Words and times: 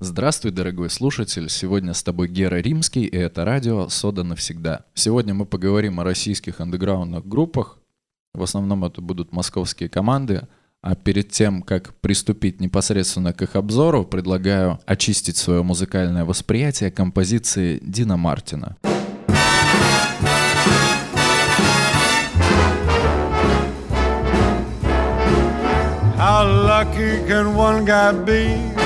Здравствуй, 0.00 0.52
дорогой 0.52 0.90
слушатель. 0.90 1.50
Сегодня 1.50 1.92
с 1.92 2.04
тобой 2.04 2.28
Гера 2.28 2.54
Римский, 2.60 3.04
и 3.04 3.16
это 3.16 3.44
радио 3.44 3.88
«Сода 3.88 4.22
навсегда». 4.22 4.84
Сегодня 4.94 5.34
мы 5.34 5.44
поговорим 5.44 5.98
о 5.98 6.04
российских 6.04 6.60
андеграундных 6.60 7.26
группах. 7.26 7.78
В 8.32 8.44
основном 8.44 8.84
это 8.84 9.00
будут 9.00 9.32
московские 9.32 9.88
команды. 9.88 10.46
А 10.82 10.94
перед 10.94 11.32
тем, 11.32 11.62
как 11.62 11.94
приступить 11.96 12.60
непосредственно 12.60 13.32
к 13.32 13.42
их 13.42 13.56
обзору, 13.56 14.04
предлагаю 14.04 14.78
очистить 14.86 15.36
свое 15.36 15.64
музыкальное 15.64 16.24
восприятие 16.24 16.92
композиции 16.92 17.80
Дина 17.82 18.16
Мартина. 18.16 18.76
How 26.16 26.44
lucky 26.44 27.26
can 27.26 27.56
one 27.56 27.84
guy 27.84 28.12
be? 28.24 28.77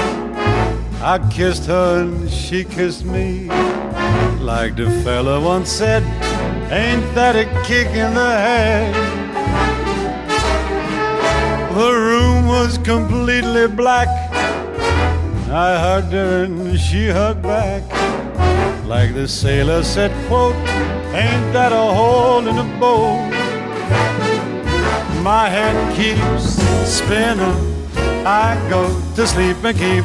I 1.04 1.18
kissed 1.32 1.66
her 1.66 2.02
and 2.02 2.30
she 2.30 2.62
kissed 2.62 3.04
me. 3.04 3.48
Like 4.38 4.76
the 4.76 4.88
fella 5.02 5.40
once 5.40 5.68
said, 5.68 6.04
ain't 6.70 7.02
that 7.16 7.34
a 7.34 7.44
kick 7.66 7.88
in 7.88 8.14
the 8.14 8.30
head? 8.46 8.94
The 11.74 11.92
room 11.92 12.46
was 12.46 12.78
completely 12.78 13.66
black. 13.66 14.06
I 15.50 15.76
hugged 15.76 16.12
her 16.12 16.44
and 16.44 16.78
she 16.78 17.08
hugged 17.08 17.42
back. 17.42 17.82
Like 18.86 19.12
the 19.12 19.26
sailor 19.26 19.82
said, 19.82 20.12
quote, 20.28 20.54
ain't 21.14 21.52
that 21.52 21.72
a 21.72 21.94
hole 21.98 22.46
in 22.46 22.54
the 22.54 22.78
boat? 22.78 23.28
My 25.20 25.48
head 25.48 25.74
keeps 25.96 26.62
spinning. 26.88 27.58
I 28.24 28.54
go 28.70 28.86
to 29.16 29.26
sleep 29.26 29.56
and 29.64 29.76
keep 29.76 30.04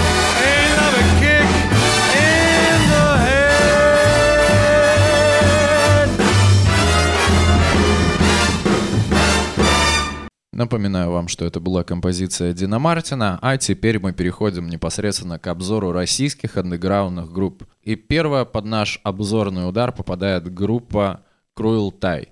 Напоминаю 10.61 11.09
вам, 11.09 11.27
что 11.27 11.43
это 11.43 11.59
была 11.59 11.83
композиция 11.83 12.53
Дина 12.53 12.77
Мартина, 12.77 13.39
а 13.41 13.57
теперь 13.57 13.97
мы 13.97 14.13
переходим 14.13 14.69
непосредственно 14.69 15.39
к 15.39 15.47
обзору 15.47 15.91
российских 15.91 16.55
андеграундных 16.55 17.31
групп. 17.31 17.63
И 17.81 17.95
первая 17.95 18.45
под 18.45 18.65
наш 18.65 18.99
обзорный 19.01 19.67
удар 19.67 19.91
попадает 19.91 20.53
группа 20.53 21.21
Cruel 21.57 21.91
Tie. 21.99 22.27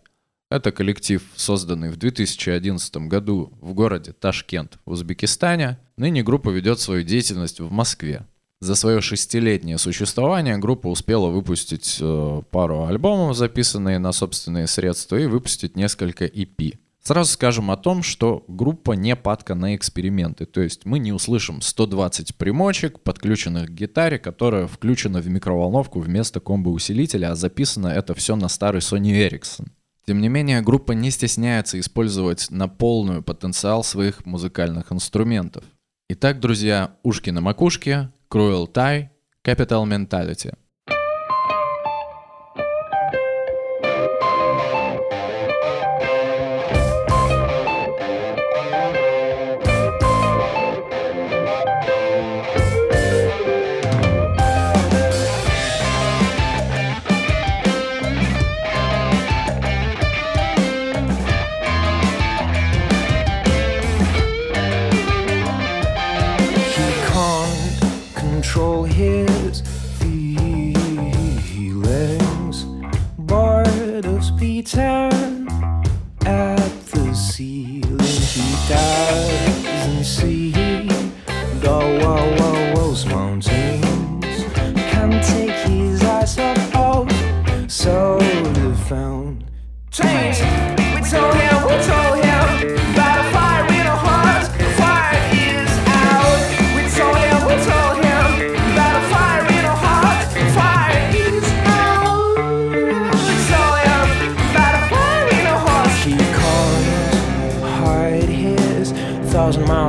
Это 0.51 0.71
коллектив, 0.71 1.23
созданный 1.35 1.89
в 1.89 1.97
2011 1.97 2.97
году 3.07 3.51
в 3.61 3.73
городе 3.73 4.13
Ташкент 4.13 4.77
в 4.85 4.91
Узбекистане. 4.91 5.79
Ныне 5.97 6.21
группа 6.21 6.51
ведет 6.51 6.79
свою 6.79 7.01
деятельность 7.01 7.59
в 7.59 7.71
Москве. 7.71 8.27
За 8.59 8.75
свое 8.75 9.01
шестилетнее 9.01 9.79
существование 9.79 10.59
группа 10.59 10.85
успела 10.85 11.29
выпустить 11.29 11.97
э, 11.99 12.41
пару 12.51 12.85
альбомов, 12.85 13.35
записанные 13.35 13.97
на 13.97 14.11
собственные 14.11 14.67
средства, 14.67 15.15
и 15.15 15.25
выпустить 15.25 15.75
несколько 15.75 16.25
EP. 16.25 16.77
Сразу 17.01 17.31
скажем 17.31 17.71
о 17.71 17.77
том, 17.77 18.03
что 18.03 18.43
группа 18.47 18.91
не 18.91 19.15
падка 19.15 19.55
на 19.55 19.75
эксперименты, 19.75 20.45
то 20.45 20.61
есть 20.61 20.85
мы 20.85 20.99
не 20.99 21.13
услышим 21.13 21.61
120 21.61 22.35
примочек, 22.35 22.99
подключенных 22.99 23.67
к 23.67 23.71
гитаре, 23.71 24.19
которая 24.19 24.67
включена 24.67 25.21
в 25.21 25.27
микроволновку 25.27 26.01
вместо 26.01 26.39
комбо-усилителя, 26.39 27.31
а 27.31 27.35
записано 27.35 27.87
это 27.87 28.13
все 28.13 28.35
на 28.35 28.49
старый 28.49 28.81
Sony 28.81 29.27
Ericsson. 29.27 29.69
Тем 30.05 30.21
не 30.21 30.27
менее, 30.27 30.61
группа 30.61 30.91
не 30.91 31.11
стесняется 31.11 31.79
использовать 31.79 32.49
на 32.49 32.67
полную 32.67 33.23
потенциал 33.23 33.83
своих 33.83 34.25
музыкальных 34.25 34.91
инструментов. 34.91 35.63
Итак, 36.09 36.39
друзья, 36.39 36.95
ушки 37.03 37.29
на 37.29 37.41
макушке, 37.41 38.11
Cruel 38.29 38.71
Tie, 38.71 39.09
Capital 39.45 39.85
Mentality. 39.85 40.55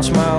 smile 0.02 0.29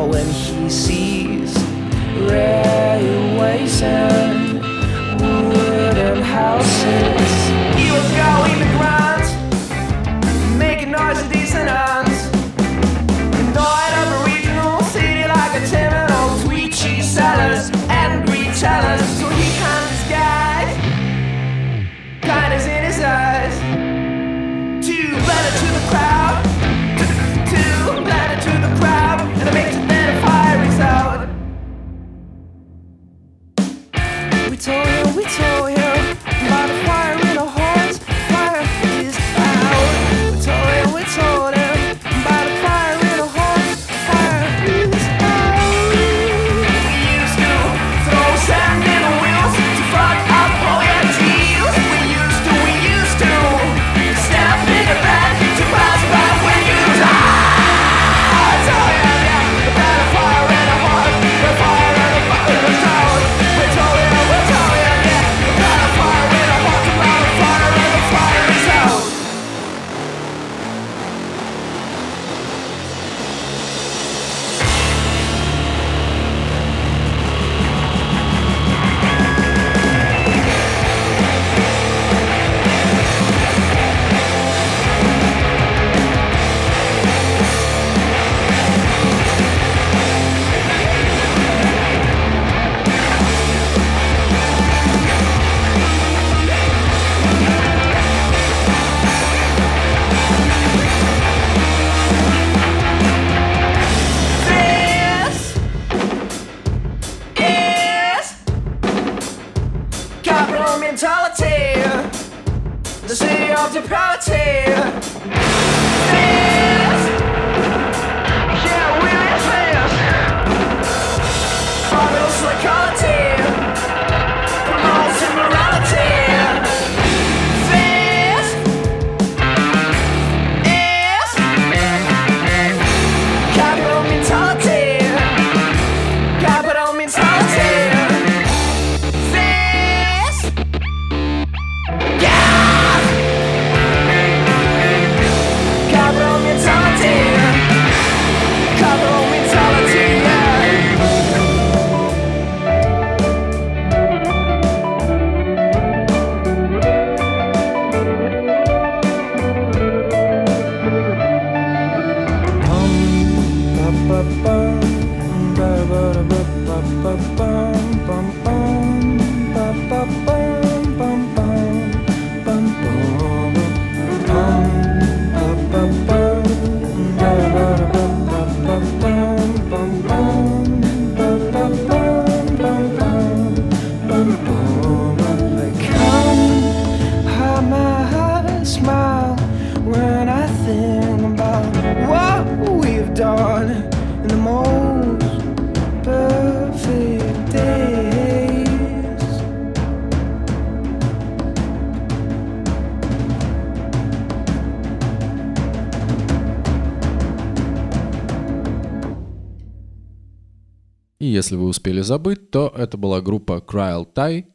если 211.42 211.56
вы 211.56 211.66
успели 211.66 212.02
забыть, 212.02 212.52
то 212.52 212.72
это 212.78 212.98
была 212.98 213.20
группа 213.20 213.64
Cryal 213.68 214.08
Thai 214.14 214.46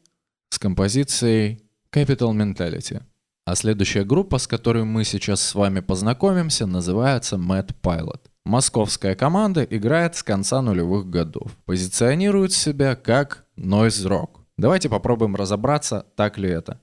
с 0.49 0.57
композицией 0.57 1.61
Capital 1.91 2.31
Mentality. 2.33 3.03
А 3.45 3.55
следующая 3.55 4.05
группа, 4.05 4.37
с 4.37 4.47
которой 4.47 4.85
мы 4.85 5.03
сейчас 5.03 5.41
с 5.41 5.53
вами 5.53 5.81
познакомимся, 5.81 6.65
называется 6.65 7.35
Mad 7.35 7.75
Pilot. 7.83 8.21
Московская 8.45 9.15
команда 9.15 9.63
играет 9.63 10.15
с 10.15 10.23
конца 10.23 10.61
нулевых 10.61 11.09
годов. 11.09 11.57
Позиционирует 11.65 12.53
себя 12.53 12.95
как 12.95 13.45
noise 13.57 14.07
rock. 14.07 14.29
Давайте 14.57 14.87
попробуем 14.87 15.35
разобраться, 15.35 16.05
так 16.15 16.37
ли 16.37 16.49
это. 16.49 16.79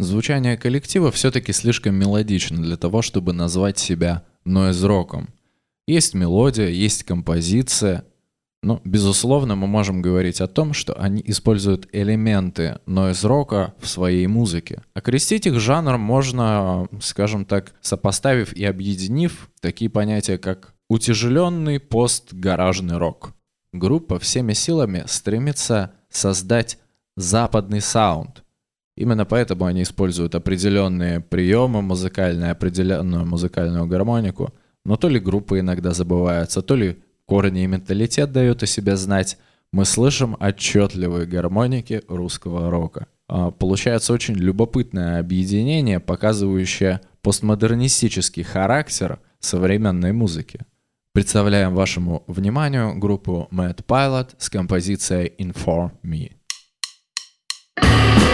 Звучание 0.00 0.56
коллектива 0.56 1.12
все-таки 1.12 1.52
слишком 1.52 1.94
мелодично 1.94 2.60
для 2.60 2.76
того, 2.76 3.00
чтобы 3.00 3.32
назвать 3.32 3.78
себя 3.78 4.24
noise-роком. 4.44 5.28
Есть 5.86 6.14
мелодия, 6.14 6.68
есть 6.68 7.04
композиция, 7.04 8.04
но, 8.66 8.80
безусловно, 8.82 9.54
мы 9.54 9.68
можем 9.68 10.02
говорить 10.02 10.40
о 10.40 10.48
том, 10.48 10.72
что 10.72 11.00
они 11.00 11.22
используют 11.24 11.88
элементы 11.92 12.80
нойз-рока 12.86 13.74
в 13.78 13.86
своей 13.86 14.26
музыке. 14.26 14.82
Окрестить 14.92 15.46
их 15.46 15.60
жанром 15.60 16.00
можно, 16.00 16.88
скажем 17.00 17.44
так, 17.44 17.74
сопоставив 17.80 18.52
и 18.54 18.64
объединив 18.64 19.50
такие 19.60 19.88
понятия, 19.88 20.36
как 20.36 20.74
утяжеленный 20.88 21.78
пост-гаражный 21.78 22.96
рок. 22.96 23.34
Группа 23.72 24.18
всеми 24.18 24.52
силами 24.52 25.04
стремится 25.06 25.92
создать 26.10 26.80
западный 27.16 27.80
саунд. 27.80 28.42
Именно 28.96 29.26
поэтому 29.26 29.66
они 29.66 29.84
используют 29.84 30.34
определенные 30.34 31.20
приемы 31.20 31.82
музыкальные, 31.82 32.50
определенную 32.50 33.26
музыкальную 33.26 33.86
гармонику. 33.86 34.52
Но 34.84 34.96
то 34.96 35.08
ли 35.08 35.20
группа 35.20 35.60
иногда 35.60 35.92
забывается, 35.92 36.62
то 36.62 36.74
ли 36.74 36.98
корни 37.26 37.64
и 37.64 37.66
менталитет 37.66 38.32
дают 38.32 38.62
о 38.62 38.66
себе 38.66 38.96
знать. 38.96 39.38
Мы 39.72 39.84
слышим 39.84 40.36
отчетливые 40.40 41.26
гармоники 41.26 42.02
русского 42.08 42.70
рока. 42.70 43.08
А, 43.28 43.50
Получается 43.50 44.12
очень 44.12 44.34
любопытное 44.34 45.18
объединение, 45.18 46.00
показывающее 46.00 47.00
постмодернистический 47.22 48.44
характер 48.44 49.18
современной 49.40 50.12
музыки. 50.12 50.60
Представляем 51.12 51.74
вашему 51.74 52.24
вниманию 52.26 52.96
группу 52.96 53.48
Mad 53.50 53.84
Pilot 53.84 54.34
с 54.38 54.48
композицией 54.48 55.32
Inform 55.38 55.92
Me. 56.04 56.32
Fast. 57.80 58.25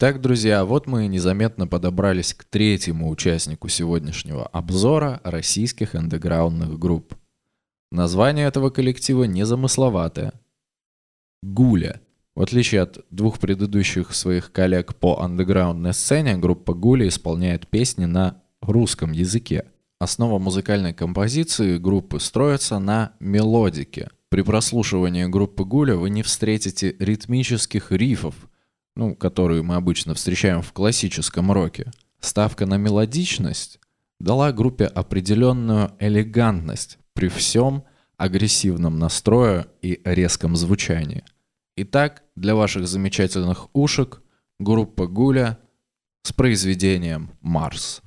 Итак, 0.00 0.20
друзья, 0.20 0.64
вот 0.64 0.86
мы 0.86 1.08
незаметно 1.08 1.66
подобрались 1.66 2.32
к 2.32 2.44
третьему 2.44 3.08
участнику 3.08 3.66
сегодняшнего 3.66 4.46
обзора 4.46 5.20
российских 5.24 5.96
андеграундных 5.96 6.78
групп. 6.78 7.16
Название 7.90 8.46
этого 8.46 8.70
коллектива 8.70 9.24
незамысловатое. 9.24 10.34
Гуля. 11.42 12.00
В 12.36 12.42
отличие 12.42 12.82
от 12.82 13.06
двух 13.10 13.40
предыдущих 13.40 14.14
своих 14.14 14.52
коллег 14.52 14.94
по 14.94 15.20
андеграундной 15.20 15.94
сцене, 15.94 16.36
группа 16.36 16.74
Гуля 16.74 17.08
исполняет 17.08 17.66
песни 17.66 18.04
на 18.04 18.40
русском 18.60 19.10
языке. 19.10 19.64
Основа 19.98 20.38
музыкальной 20.38 20.94
композиции 20.94 21.76
группы 21.76 22.20
строится 22.20 22.78
на 22.78 23.14
мелодике. 23.18 24.10
При 24.28 24.42
прослушивании 24.42 25.24
группы 25.24 25.64
Гуля 25.64 25.96
вы 25.96 26.10
не 26.10 26.22
встретите 26.22 26.94
ритмических 27.00 27.90
рифов, 27.90 28.36
ну, 28.98 29.14
которые 29.14 29.62
мы 29.62 29.76
обычно 29.76 30.12
встречаем 30.14 30.60
в 30.60 30.72
классическом 30.72 31.52
роке. 31.52 31.92
Ставка 32.18 32.66
на 32.66 32.78
мелодичность 32.78 33.78
дала 34.18 34.50
группе 34.50 34.86
определенную 34.86 35.92
элегантность 36.00 36.98
при 37.12 37.28
всем 37.28 37.84
агрессивном 38.16 38.98
настрое 38.98 39.68
и 39.82 40.00
резком 40.04 40.56
звучании. 40.56 41.22
Итак, 41.76 42.24
для 42.34 42.56
ваших 42.56 42.88
замечательных 42.88 43.68
ушек 43.72 44.20
группа 44.58 45.06
Гуля 45.06 45.60
с 46.24 46.32
произведением 46.32 47.30
«Марс». 47.40 48.02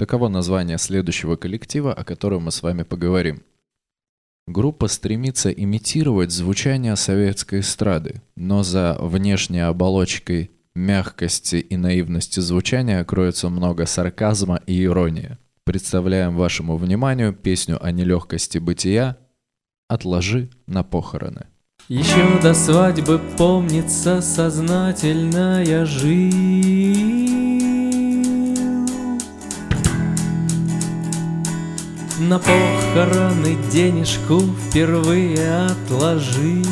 Таково 0.00 0.28
название 0.28 0.78
следующего 0.78 1.36
коллектива, 1.36 1.92
о 1.92 2.04
котором 2.04 2.44
мы 2.44 2.52
с 2.52 2.62
вами 2.62 2.84
поговорим. 2.84 3.42
Группа 4.46 4.88
стремится 4.88 5.50
имитировать 5.50 6.30
звучание 6.30 6.96
советской 6.96 7.60
эстрады, 7.60 8.22
но 8.34 8.62
за 8.62 8.96
внешней 8.98 9.60
оболочкой 9.60 10.52
мягкости 10.74 11.56
и 11.56 11.76
наивности 11.76 12.40
звучания 12.40 13.04
кроется 13.04 13.50
много 13.50 13.84
сарказма 13.84 14.62
и 14.66 14.84
иронии. 14.84 15.36
Представляем 15.64 16.34
вашему 16.34 16.78
вниманию 16.78 17.34
песню 17.34 17.78
о 17.84 17.90
нелегкости 17.90 18.56
бытия 18.56 19.18
«Отложи 19.86 20.48
на 20.66 20.82
похороны». 20.82 21.48
Еще 21.88 22.40
до 22.40 22.54
свадьбы 22.54 23.20
помнится 23.36 24.22
сознательная 24.22 25.84
жизнь. 25.84 27.09
На 32.20 32.38
похороны 32.38 33.56
денежку 33.72 34.40
впервые 34.40 35.68
отложил. 35.70 36.66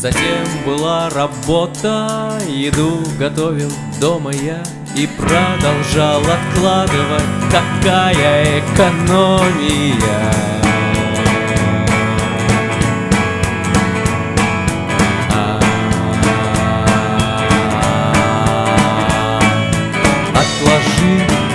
Затем 0.00 0.44
была 0.66 1.08
работа, 1.10 2.36
еду 2.48 2.98
готовил 3.16 3.70
дома 4.00 4.32
я 4.32 4.60
И 4.96 5.08
продолжал 5.16 6.20
откладывать, 6.20 7.22
какая 7.52 8.58
экономия 8.58 10.63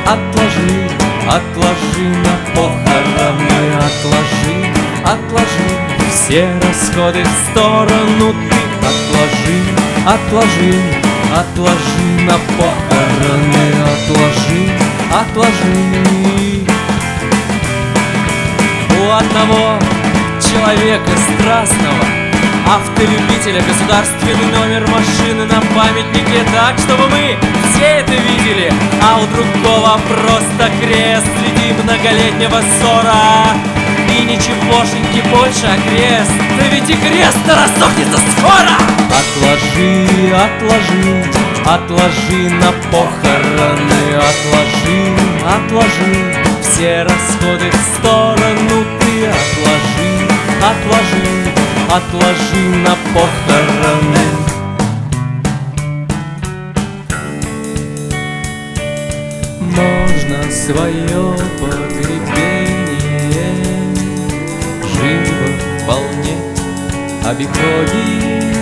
Отложи, 0.10 0.89
отложи 1.28 2.10
на 2.26 2.56
похороны, 2.56 3.62
отложи, 3.78 4.58
отложи 5.06 5.89
все 6.12 6.48
расходы 6.62 7.24
в 7.24 7.52
сторону 7.52 8.34
ты 8.34 8.60
отложи, 8.88 9.60
отложи, 10.06 10.76
отложи 11.36 12.10
на 12.26 12.38
похороны, 12.58 13.67
отложи, 13.93 14.72
отложи. 15.12 16.00
У 19.00 19.12
одного 19.12 19.80
человека 20.39 21.12
страстного 21.17 22.06
Автолюбителя, 22.67 23.62
государственный 23.62 24.52
номер 24.54 24.88
машины 24.88 25.45
на 25.45 25.60
памятнике 25.76 26.43
Так, 26.54 26.78
чтобы 26.78 27.10
мы 27.10 27.59
все 27.80 27.86
это 27.86 28.12
видели 28.12 28.72
А 29.02 29.20
у 29.20 29.28
другого 29.28 30.00
просто 30.08 30.72
крест. 30.82 31.26
Среди 31.39 31.74
многолетнего 31.82 32.62
ссора 32.62 33.56
И 34.12 34.24
ничегошеньки 34.26 35.26
больше, 35.30 35.65
а 35.65 35.78
крест. 35.88 36.32
Да 36.58 36.65
ведь 36.72 36.89
и 36.89 36.94
крест-то 36.94 37.56
рассохнется 37.56 38.20
скоро! 38.38 38.76
Отложи, 39.20 40.08
отложи, 40.36 41.26
отложи 41.65 42.50
на 42.50 42.72
похороны 42.92 44.04
Отложи, 44.30 45.15
отложи. 45.46 46.36
Все 46.62 47.04
расходы 47.04 47.70
в 47.72 47.98
сторону 47.98 48.86
Ты 49.00 49.28
отложи, 49.28 50.28
отложи 50.62 51.39
отложи 51.89 52.70
на 52.84 52.96
похороны. 53.13 54.48
Свое 60.69 61.36
погребение 61.60 62.77
живо 64.84 65.49
вполне 65.79 66.36
обиходить. 67.25 68.60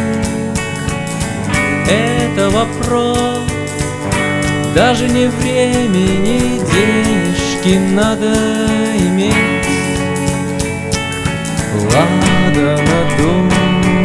Это 1.90 2.50
вопрос 2.50 3.44
даже 4.74 5.10
не 5.10 5.28
времени, 5.28 6.62
денежки 6.72 7.78
надо 7.94 8.34
иметь. 9.00 9.68
Лада 11.94 12.78
на 12.88 13.00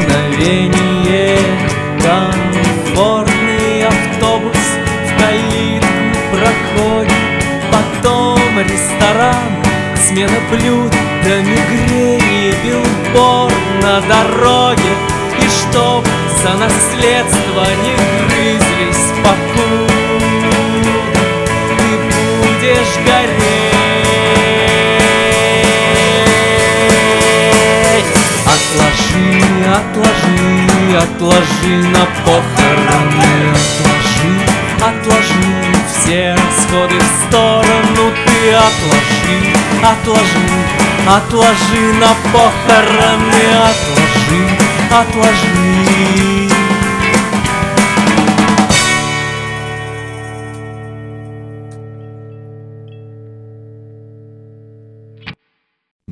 мгновение 0.00 1.38
Комфортный 2.02 3.31
ресторан, 8.62 9.62
смена 9.96 10.40
блюд 10.50 10.92
до 11.24 11.42
мигрени 11.42 12.54
Билборд 12.62 13.54
на 13.82 14.00
дороге. 14.00 14.92
И 15.38 15.48
чтоб 15.48 16.04
за 16.42 16.52
наследство 16.54 17.64
не 17.82 17.94
грызлись 17.94 19.06
покуда 19.22 20.52
Ты 21.68 21.88
будешь 22.08 22.96
гореть. 23.06 23.72
Отложи, 28.46 29.40
отложи 30.96 31.76
на 31.88 32.04
похороны 32.24 32.81
отложи, 38.66 39.52
отложи, 39.82 40.48
отложи 41.06 41.92
на 41.94 42.14
похороны 42.32 43.44
Отложи, 43.70 44.42
отложи 44.90 46.32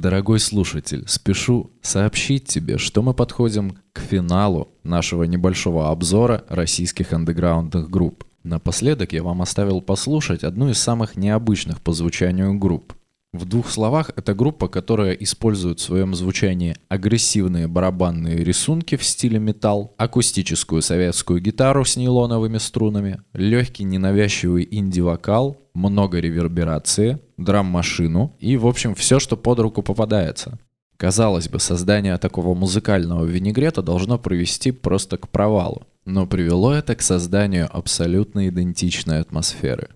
Дорогой 0.01 0.41
слушатель, 0.41 1.05
спешу 1.07 1.73
сообщить 1.83 2.47
тебе, 2.47 2.79
что 2.79 3.03
мы 3.03 3.13
подходим 3.13 3.77
к 3.93 4.01
финалу 4.01 4.69
нашего 4.83 5.25
небольшого 5.25 5.91
обзора 5.91 6.43
российских 6.49 7.13
андеграундных 7.13 7.91
групп. 7.91 8.25
Напоследок 8.43 9.13
я 9.13 9.23
вам 9.23 9.43
оставил 9.43 9.83
послушать 9.83 10.45
одну 10.45 10.71
из 10.71 10.79
самых 10.79 11.17
необычных 11.17 11.83
по 11.83 11.93
звучанию 11.93 12.59
групп. 12.59 12.95
В 13.33 13.45
двух 13.45 13.71
словах, 13.71 14.11
это 14.17 14.35
группа, 14.35 14.67
которая 14.67 15.13
использует 15.13 15.79
в 15.79 15.85
своем 15.85 16.17
звучании 16.17 16.75
агрессивные 16.89 17.69
барабанные 17.69 18.43
рисунки 18.43 18.97
в 18.97 19.05
стиле 19.05 19.39
металл, 19.39 19.95
акустическую 19.99 20.83
советскую 20.83 21.41
гитару 21.41 21.85
с 21.85 21.97
нейлоновыми 21.97 22.59
струнами, 22.59 23.23
легкий 23.33 23.85
ненавязчивый 23.85 24.67
инди-вокал, 24.69 25.59
много 25.75 26.19
реверберации, 26.19 27.21
драм-машину 27.37 28.37
и, 28.41 28.57
в 28.57 28.67
общем, 28.67 28.97
все, 28.97 29.21
что 29.21 29.37
под 29.37 29.61
руку 29.61 29.83
попадается. 29.83 30.59
Казалось 30.97 31.49
бы, 31.49 31.61
создание 31.61 32.19
такого 32.19 32.55
музыкального 32.55 33.25
винегрета 33.25 33.81
должно 33.81 34.19
привести 34.19 34.73
просто 34.73 35.19
к 35.19 35.29
провалу, 35.29 35.87
но 36.06 36.28
привело 36.28 36.74
это 36.74 36.96
к 36.96 37.02
созданию 37.02 37.68
абсолютно 37.72 38.48
идентичной 38.48 39.20
атмосферы. 39.20 39.90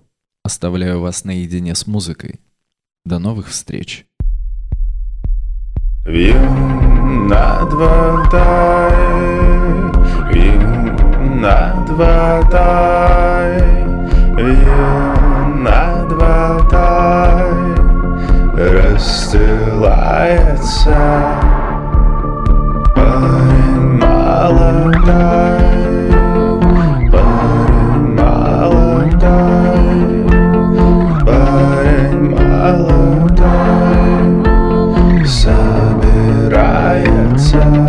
Оставляю 0.43 1.01
вас 1.01 1.25
наедине 1.25 1.75
с 1.75 1.87
музыкой. 1.87 2.39
До 3.05 3.19
новых 3.19 3.47
встреч. 3.49 4.05
Він 6.05 7.27
над 7.27 7.73
водой, 7.73 8.93
він 10.33 10.95
над 11.41 11.89
водой, 11.89 13.61
він 14.37 15.63
над 15.63 16.11
водой 16.11 17.59
расстилается. 18.59 19.79
Парень 22.95 23.99
молодой, 23.99 25.62
time. 37.54 37.83